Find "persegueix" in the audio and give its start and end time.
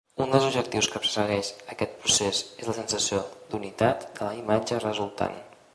1.03-1.51